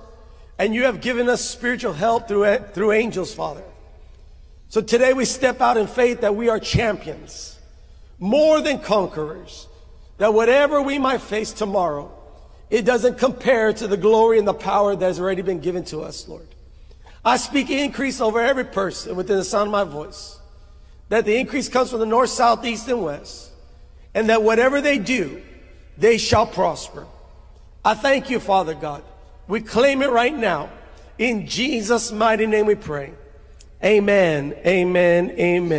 And 0.57 0.75
you 0.75 0.83
have 0.83 1.01
given 1.01 1.27
us 1.27 1.41
spiritual 1.41 1.93
help 1.93 2.27
through, 2.27 2.57
through 2.73 2.91
angels, 2.91 3.33
Father. 3.33 3.63
So 4.69 4.79
today 4.79 5.13
we 5.13 5.25
step 5.25 5.59
out 5.59 5.75
in 5.75 5.87
faith 5.87 6.21
that 6.21 6.35
we 6.35 6.47
are 6.47 6.59
champions, 6.59 7.59
more 8.19 8.61
than 8.61 8.79
conquerors, 8.79 9.67
that 10.17 10.33
whatever 10.33 10.81
we 10.81 10.97
might 10.97 11.21
face 11.21 11.51
tomorrow, 11.51 12.11
it 12.69 12.85
doesn't 12.85 13.17
compare 13.17 13.73
to 13.73 13.87
the 13.87 13.97
glory 13.97 14.39
and 14.39 14.47
the 14.47 14.53
power 14.53 14.95
that 14.95 15.05
has 15.05 15.19
already 15.19 15.41
been 15.41 15.59
given 15.59 15.83
to 15.85 16.01
us, 16.01 16.27
Lord. 16.27 16.47
I 17.23 17.37
speak 17.37 17.69
increase 17.69 18.19
over 18.19 18.39
every 18.39 18.65
person 18.65 19.15
within 19.15 19.37
the 19.37 19.43
sound 19.43 19.67
of 19.67 19.71
my 19.71 19.83
voice. 19.83 20.39
That 21.09 21.25
the 21.25 21.35
increase 21.37 21.69
comes 21.69 21.91
from 21.91 21.99
the 21.99 22.05
north, 22.05 22.29
south, 22.29 22.65
east, 22.65 22.87
and 22.87 23.03
west. 23.03 23.51
And 24.13 24.29
that 24.29 24.43
whatever 24.43 24.81
they 24.81 24.97
do, 24.97 25.41
they 25.97 26.17
shall 26.17 26.47
prosper. 26.47 27.05
I 27.83 27.93
thank 27.93 28.29
you, 28.29 28.39
Father 28.39 28.73
God. 28.73 29.03
We 29.47 29.61
claim 29.61 30.01
it 30.01 30.09
right 30.09 30.35
now. 30.35 30.69
In 31.17 31.47
Jesus' 31.47 32.11
mighty 32.11 32.47
name 32.47 32.65
we 32.65 32.75
pray. 32.75 33.13
Amen. 33.83 34.53
Amen. 34.65 35.31
Amen. 35.31 35.71